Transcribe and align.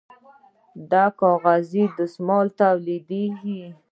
د 0.89 0.93
کاغذ 1.19 1.69
دستمال 1.97 2.47
تولیدیږي 2.59 3.63